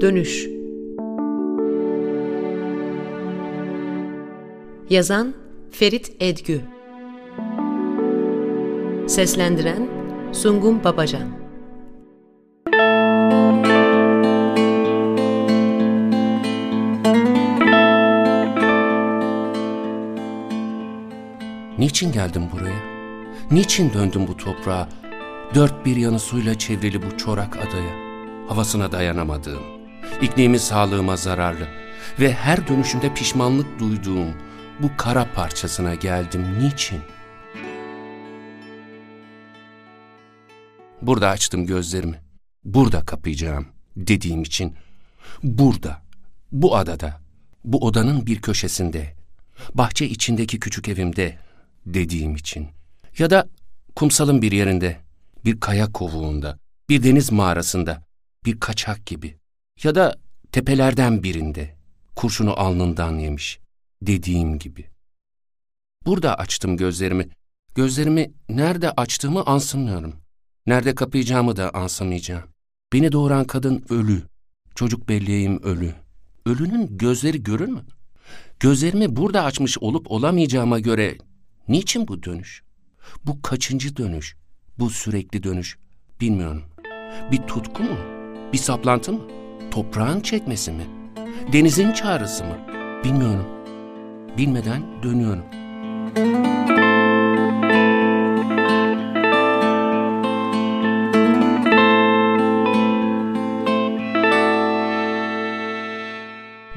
[0.00, 0.48] Dönüş
[4.90, 5.34] Yazan
[5.70, 6.60] Ferit Edgü
[9.08, 9.88] Seslendiren
[10.32, 11.28] Sungun Babacan
[21.78, 22.78] Niçin geldim buraya?
[23.50, 24.88] Niçin döndüm bu toprağa?
[25.54, 28.06] Dört bir yanı suyla çevrili bu çorak adaya.
[28.48, 29.62] Havasına dayanamadığım,
[30.22, 31.68] iklimi sağlığıma zararlı
[32.20, 34.34] ve her dönüşümde pişmanlık duyduğum
[34.80, 36.58] bu kara parçasına geldim.
[36.58, 37.00] Niçin?
[41.02, 42.20] Burada açtım gözlerimi.
[42.64, 43.66] Burada kapayacağım
[43.96, 44.74] dediğim için.
[45.42, 46.02] Burada,
[46.52, 47.20] bu adada,
[47.64, 49.14] bu odanın bir köşesinde,
[49.74, 51.38] bahçe içindeki küçük evimde
[51.86, 52.68] dediğim için.
[53.18, 53.48] Ya da
[53.96, 54.96] kumsalın bir yerinde,
[55.44, 58.02] bir kaya kovuğunda, bir deniz mağarasında,
[58.44, 59.36] bir kaçak gibi.
[59.84, 60.16] Ya da
[60.52, 61.76] tepelerden birinde,
[62.14, 63.60] kurşunu alnından yemiş,
[64.02, 64.86] dediğim gibi.
[66.06, 67.28] Burada açtım gözlerimi.
[67.74, 70.14] Gözlerimi nerede açtığımı ansımıyorum.
[70.66, 72.44] Nerede kapayacağımı da ansamayacağım.
[72.92, 74.22] Beni doğuran kadın ölü.
[74.74, 75.94] Çocuk belleğim ölü.
[76.46, 77.82] Ölünün gözleri görür mü?
[78.60, 81.18] Gözlerimi burada açmış olup olamayacağıma göre
[81.68, 82.62] niçin bu dönüş?
[83.24, 84.36] Bu kaçıncı dönüş?
[84.78, 85.78] Bu sürekli dönüş?
[86.20, 86.62] Bilmiyorum.
[87.32, 87.96] Bir tutku mu?
[88.52, 89.45] Bir saplantı mı?
[89.76, 90.84] Toprağın çekmesi mi?
[91.52, 92.58] Denizin çağrısı mı?
[93.04, 93.46] Bilmiyorum.
[94.38, 95.44] Bilmeden dönüyorum.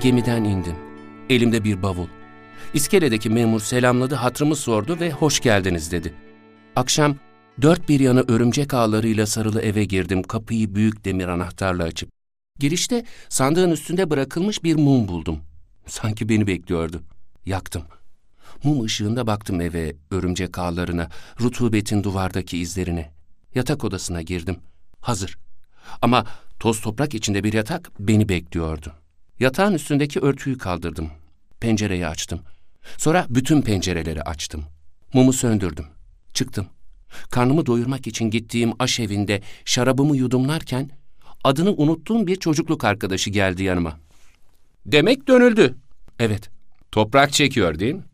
[0.00, 0.74] Gemiden indim.
[1.30, 2.06] Elimde bir bavul.
[2.74, 6.14] İskeledeki memur selamladı, hatırımı sordu ve hoş geldiniz dedi.
[6.76, 7.16] Akşam
[7.62, 12.17] dört bir yanı örümcek ağlarıyla sarılı eve girdim, kapıyı büyük demir anahtarla açıp.
[12.58, 15.40] Girişte sandığın üstünde bırakılmış bir mum buldum.
[15.86, 17.02] Sanki beni bekliyordu.
[17.46, 17.82] Yaktım.
[18.64, 21.08] Mum ışığında baktım eve, örümcek ağlarına,
[21.40, 23.10] rutubetin duvardaki izlerine.
[23.54, 24.56] Yatak odasına girdim.
[25.00, 25.38] Hazır.
[26.02, 26.26] Ama
[26.60, 28.92] toz toprak içinde bir yatak beni bekliyordu.
[29.40, 31.10] Yatağın üstündeki örtüyü kaldırdım.
[31.60, 32.40] Pencereyi açtım.
[32.96, 34.64] Sonra bütün pencereleri açtım.
[35.12, 35.86] Mumu söndürdüm.
[36.34, 36.66] Çıktım.
[37.30, 40.90] Karnımı doyurmak için gittiğim aş evinde şarabımı yudumlarken
[41.44, 43.98] adını unuttuğum bir çocukluk arkadaşı geldi yanıma.
[44.86, 45.74] Demek dönüldü.
[46.18, 46.50] Evet.
[46.92, 48.04] Toprak çekiyor değil mi?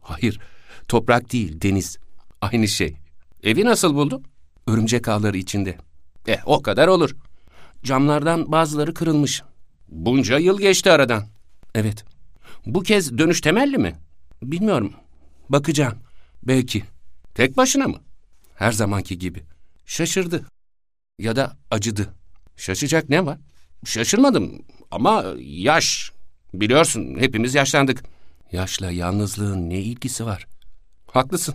[0.00, 0.40] Hayır.
[0.88, 1.98] Toprak değil, deniz.
[2.40, 2.96] Aynı şey.
[3.42, 4.24] Evi nasıl buldun?
[4.66, 5.78] Örümcek ağları içinde.
[6.26, 7.16] Eh o kadar olur.
[7.82, 9.42] Camlardan bazıları kırılmış.
[9.88, 11.26] Bunca yıl geçti aradan.
[11.74, 12.04] Evet.
[12.66, 13.96] Bu kez dönüş temelli mi?
[14.42, 14.92] Bilmiyorum.
[15.48, 15.98] Bakacağım.
[16.42, 16.84] Belki.
[17.34, 18.00] Tek başına mı?
[18.54, 19.42] Her zamanki gibi.
[19.86, 20.46] Şaşırdı.
[21.18, 22.14] Ya da acıdı.
[22.60, 23.38] Şaşacak ne var?
[23.84, 26.12] Şaşırmadım ama yaş.
[26.54, 28.02] Biliyorsun hepimiz yaşlandık.
[28.52, 30.46] Yaşla yalnızlığın ne ilgisi var?
[31.06, 31.54] Haklısın.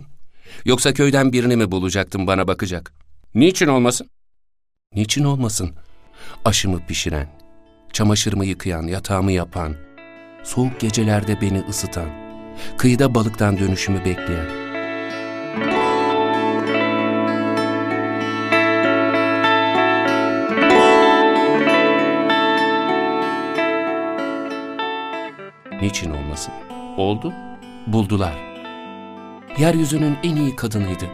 [0.64, 2.92] Yoksa köyden birini mi bulacaktım bana bakacak?
[3.34, 4.10] Niçin olmasın?
[4.94, 5.70] Niçin olmasın?
[6.44, 7.28] Aşımı pişiren,
[7.92, 9.76] çamaşırımı yıkayan, yatağımı yapan,
[10.44, 12.08] soğuk gecelerde beni ısıtan,
[12.78, 14.65] kıyıda balıktan dönüşümü bekleyen.
[25.82, 26.54] Niçin olmasın?
[26.96, 27.32] Oldu,
[27.86, 28.34] buldular.
[29.58, 31.04] Yeryüzünün en iyi kadınıydı.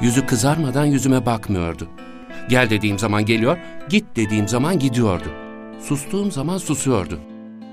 [0.00, 1.88] Yüzü kızarmadan yüzüme bakmıyordu.
[2.48, 3.58] Gel dediğim zaman geliyor,
[3.88, 5.28] git dediğim zaman gidiyordu.
[5.80, 7.20] Sustuğum zaman susuyordu.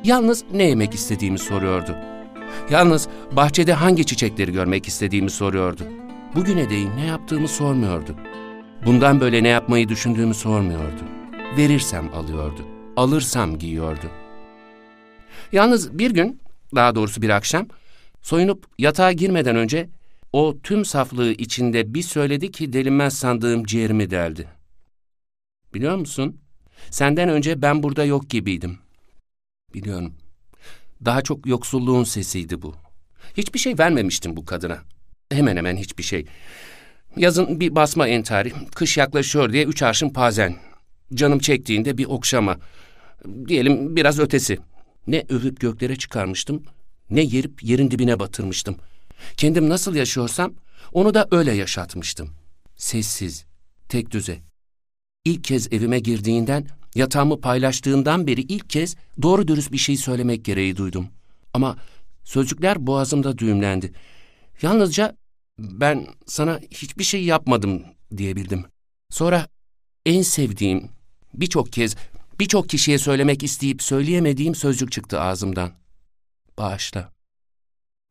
[0.03, 1.95] Yalnız ne yemek istediğimi soruyordu.
[2.69, 5.83] Yalnız bahçede hangi çiçekleri görmek istediğimi soruyordu.
[6.35, 8.16] Bugüne değin ne yaptığımı sormuyordu.
[8.85, 11.01] Bundan böyle ne yapmayı düşündüğümü sormuyordu.
[11.57, 12.62] Verirsem alıyordu.
[12.97, 14.12] Alırsam giyiyordu.
[15.51, 16.41] Yalnız bir gün,
[16.75, 17.67] daha doğrusu bir akşam,
[18.22, 19.89] soyunup yatağa girmeden önce
[20.33, 24.47] o tüm saflığı içinde bir söyledi ki delinmez sandığım ciğerimi deldi.
[25.73, 26.38] Biliyor musun?
[26.89, 28.77] Senden önce ben burada yok gibiydim.
[29.74, 30.13] Biliyorum.
[31.06, 32.75] Daha çok yoksulluğun sesiydi bu.
[33.38, 34.77] Hiçbir şey vermemiştim bu kadına.
[35.31, 36.25] Hemen hemen hiçbir şey.
[37.18, 40.56] Yazın bir basma entari, kış yaklaşıyor diye üç arşın pazen.
[41.13, 42.57] Canım çektiğinde bir okşama.
[43.47, 44.59] Diyelim biraz ötesi.
[45.07, 46.63] Ne övüp göklere çıkarmıştım,
[47.10, 48.75] ne yerip yerin dibine batırmıştım.
[49.38, 50.54] Kendim nasıl yaşıyorsam
[50.94, 52.30] onu da öyle yaşatmıştım.
[52.75, 53.46] Sessiz,
[53.90, 54.40] tek düze.
[55.25, 60.78] İlk kez evime girdiğinden, yatağımı paylaştığından beri ilk kez doğru dürüst bir şey söylemek gereği
[60.78, 61.07] duydum.
[61.54, 61.78] Ama
[62.24, 63.92] sözcükler boğazımda düğümlendi.
[64.62, 65.16] Yalnızca
[65.60, 67.84] ben sana hiçbir şey yapmadım
[68.18, 68.66] diyebildim.
[69.10, 69.48] Sonra
[70.06, 70.90] en sevdiğim,
[71.34, 71.96] birçok kez
[72.39, 75.71] Birçok kişiye söylemek isteyip söyleyemediğim sözcük çıktı ağzımdan.
[76.57, 77.11] Bağışla.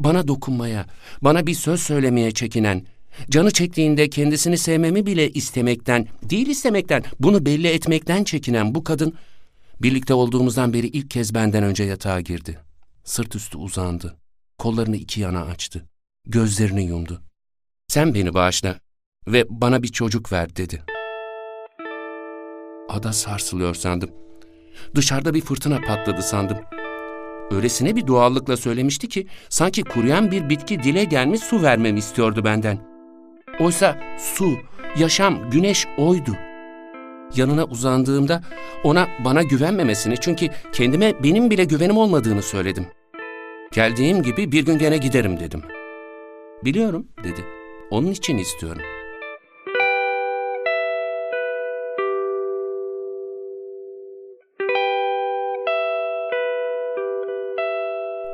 [0.00, 0.86] Bana dokunmaya,
[1.22, 2.86] bana bir söz söylemeye çekinen,
[3.30, 9.14] canı çektiğinde kendisini sevmemi bile istemekten, değil istemekten, bunu belli etmekten çekinen bu kadın,
[9.82, 12.58] birlikte olduğumuzdan beri ilk kez benden önce yatağa girdi.
[13.04, 14.16] Sırt üstü uzandı.
[14.58, 15.84] Kollarını iki yana açtı.
[16.26, 17.22] Gözlerini yumdu.
[17.88, 18.78] Sen beni bağışla
[19.26, 20.82] ve bana bir çocuk ver dedi.
[22.94, 24.10] Ada sarsılıyor sandım.
[24.94, 26.58] Dışarıda bir fırtına patladı sandım.
[27.50, 32.78] Öylesine bir doğallıkla söylemişti ki sanki kuruyan bir bitki dile gelmiş su vermemi istiyordu benden.
[33.60, 34.52] Oysa su,
[34.98, 36.36] yaşam, güneş oydu.
[37.36, 38.42] Yanına uzandığımda
[38.84, 42.86] ona bana güvenmemesini çünkü kendime benim bile güvenim olmadığını söyledim.
[43.72, 45.62] Geldiğim gibi bir gün gene giderim dedim.
[46.64, 47.44] Biliyorum dedi.
[47.90, 48.82] Onun için istiyorum.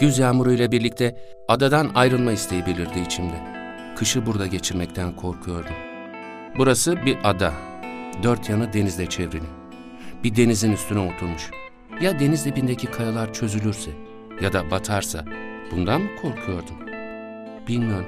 [0.01, 1.17] Güz yağmuruyla birlikte
[1.49, 3.35] adadan ayrılma isteği belirdi içimde.
[3.97, 5.75] Kışı burada geçirmekten korkuyordum.
[6.59, 7.53] Burası bir ada.
[8.23, 9.45] Dört yanı denizle çevrili.
[10.25, 11.51] Bir denizin üstüne oturmuş.
[12.01, 13.91] Ya deniz dibindeki kayalar çözülürse
[14.43, 15.25] ya da batarsa
[15.71, 16.77] bundan mı korkuyordum?
[17.69, 18.07] Bilmiyorum.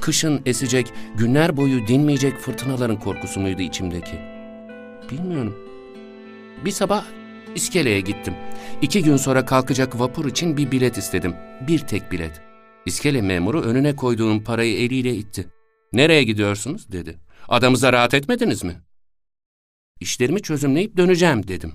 [0.00, 4.18] Kışın esecek, günler boyu dinmeyecek fırtınaların korkusu muydu içimdeki?
[5.10, 5.56] Bilmiyorum.
[6.64, 7.04] Bir sabah
[7.54, 8.34] iskeleye gittim.
[8.82, 11.34] İki gün sonra kalkacak vapur için bir bilet istedim.
[11.68, 12.40] Bir tek bilet.
[12.86, 15.46] İskele memuru önüne koyduğum parayı eliyle itti.
[15.92, 17.18] Nereye gidiyorsunuz dedi.
[17.48, 18.82] Adamıza rahat etmediniz mi?
[20.00, 21.72] İşlerimi çözümleyip döneceğim dedim.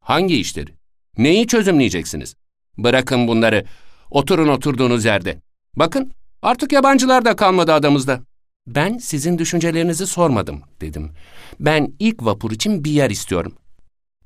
[0.00, 0.70] Hangi işleri?
[1.18, 2.34] Neyi çözümleyeceksiniz?
[2.78, 3.64] Bırakın bunları.
[4.10, 5.40] Oturun oturduğunuz yerde.
[5.76, 6.12] Bakın
[6.42, 8.20] artık yabancılar da kalmadı adamızda.
[8.66, 11.12] Ben sizin düşüncelerinizi sormadım dedim.
[11.60, 13.54] Ben ilk vapur için bir yer istiyorum.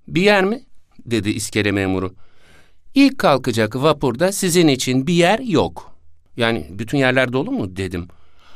[0.08, 0.68] Bir yer mi?
[1.06, 2.14] Dedi iskele memuru.
[2.94, 5.98] İlk kalkacak vapurda sizin için bir yer yok.
[6.36, 8.08] Yani bütün yerler dolu mu dedim.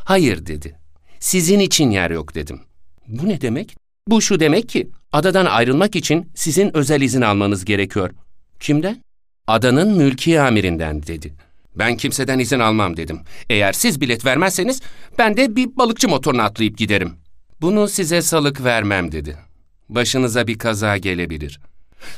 [0.05, 0.79] Hayır dedi.
[1.21, 2.61] Sizin için yer yok dedim.
[3.09, 3.77] Bu ne demek?
[4.09, 8.11] Bu şu demek ki adadan ayrılmak için sizin özel izin almanız gerekiyor.
[8.61, 9.03] Kimden?
[9.47, 11.35] Adanın mülki amirinden dedi.
[11.75, 13.21] Ben kimseden izin almam dedim.
[13.51, 14.81] Eğer siz bilet vermezseniz
[15.19, 17.13] ben de bir balıkçı motoruna atlayıp giderim.
[17.61, 19.37] Bunu size salık vermem dedi.
[19.89, 21.61] Başınıza bir kaza gelebilir.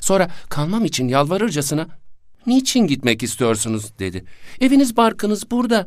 [0.00, 1.86] Sonra kalmam için yalvarırcasına
[2.46, 4.24] ''Niçin gitmek istiyorsunuz?'' dedi.
[4.60, 5.86] ''Eviniz barkınız burada.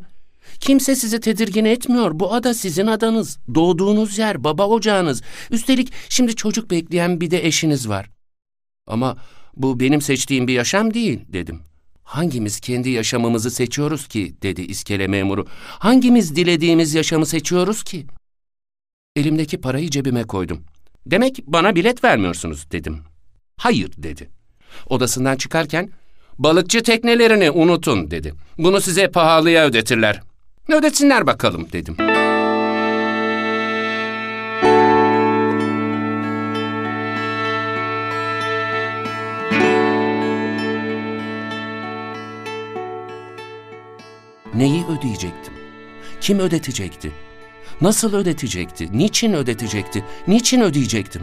[0.60, 2.10] Kimse sizi tedirgin etmiyor.
[2.14, 3.38] Bu ada sizin adanız.
[3.54, 5.22] Doğduğunuz yer, baba ocağınız.
[5.50, 8.18] Üstelik şimdi çocuk bekleyen bir de eşiniz var.''
[8.88, 9.16] Ama
[9.56, 11.60] bu benim seçtiğim bir yaşam değil dedim.
[12.02, 15.46] Hangimiz kendi yaşamımızı seçiyoruz ki dedi iskele memuru.
[15.58, 18.06] Hangimiz dilediğimiz yaşamı seçiyoruz ki?
[19.16, 20.64] Elimdeki parayı cebime koydum.
[21.06, 22.98] Demek bana bilet vermiyorsunuz dedim.
[23.58, 24.28] Hayır dedi.
[24.88, 25.90] Odasından çıkarken
[26.38, 28.34] balıkçı teknelerini unutun dedi.
[28.58, 30.20] Bunu size pahalıya ödetirler.
[30.68, 31.96] Ödetsinler bakalım dedim.
[44.54, 45.54] Neyi ödeyecektim?
[46.20, 47.12] Kim ödetecekti?
[47.80, 48.98] Nasıl ödetecekti?
[48.98, 50.04] Niçin ödetecekti?
[50.28, 51.22] Niçin ödeyecektim?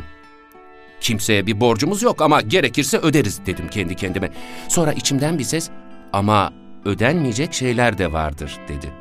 [1.02, 4.32] Kimseye bir borcumuz yok ama gerekirse öderiz dedim kendi kendime.
[4.68, 5.70] Sonra içimden bir ses
[6.14, 6.54] ama
[6.86, 8.92] ödenmeyecek şeyler de vardır dedi.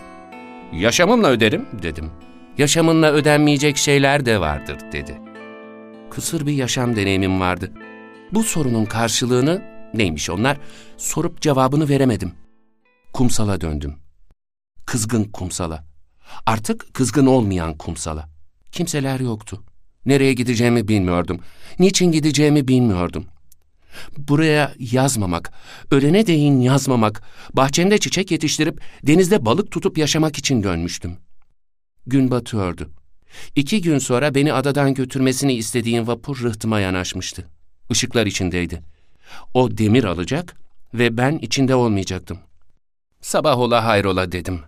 [0.73, 2.11] Yaşamımla öderim dedim.
[2.59, 5.21] Yaşamınla ödenmeyecek şeyler de vardır dedi.
[6.11, 7.73] Kısır bir yaşam deneyimim vardı.
[8.33, 9.62] Bu sorunun karşılığını
[9.95, 10.57] neymiş onlar
[10.97, 12.33] sorup cevabını veremedim.
[13.12, 13.95] Kumsala döndüm.
[14.87, 15.85] Kızgın kumsala.
[16.47, 18.28] Artık kızgın olmayan kumsala.
[18.73, 19.64] Kimseler yoktu.
[20.06, 21.40] Nereye gideceğimi bilmiyordum.
[21.78, 23.26] Niçin gideceğimi bilmiyordum.
[24.16, 25.52] Buraya yazmamak,
[25.90, 31.16] ölene değin yazmamak, bahçemde çiçek yetiştirip denizde balık tutup yaşamak için dönmüştüm.
[32.06, 32.90] Gün batıyordu.
[33.56, 37.49] İki gün sonra beni adadan götürmesini istediğim vapur rıhtıma yanaşmıştı.
[37.90, 38.82] Işıklar içindeydi.
[39.54, 40.56] O demir alacak
[40.94, 42.38] ve ben içinde olmayacaktım.
[43.20, 44.61] Sabah ola hayrola dedim.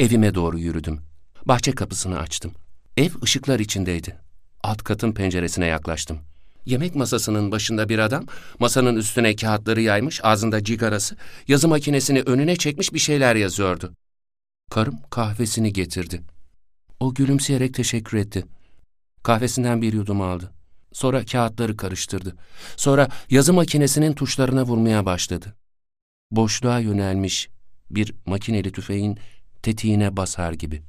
[0.00, 1.00] Evime doğru yürüdüm.
[1.44, 2.52] Bahçe kapısını açtım.
[2.96, 4.29] Ev ışıklar içindeydi.
[4.62, 6.18] Alt katın penceresine yaklaştım.
[6.66, 8.26] Yemek masasının başında bir adam,
[8.58, 11.16] masanın üstüne kağıtları yaymış, ağzında cigarası,
[11.48, 13.92] yazı makinesini önüne çekmiş bir şeyler yazıyordu.
[14.70, 16.20] Karım kahvesini getirdi.
[17.00, 18.44] O gülümseyerek teşekkür etti.
[19.22, 20.50] Kahvesinden bir yudum aldı.
[20.92, 22.36] Sonra kağıtları karıştırdı.
[22.76, 25.56] Sonra yazı makinesinin tuşlarına vurmaya başladı.
[26.30, 27.48] Boşluğa yönelmiş
[27.90, 29.18] bir makineli tüfeğin
[29.62, 30.82] tetiğine basar gibi.